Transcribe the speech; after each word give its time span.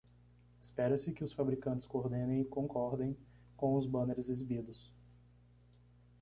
Espera-se 0.59 1.11
que 1.13 1.23
os 1.23 1.31
fabricantes 1.31 1.85
coordenem 1.85 2.41
e 2.41 2.45
concordem 2.45 3.15
com 3.55 3.75
os 3.75 3.85
banners 3.85 4.29
exibidos. 4.31 4.91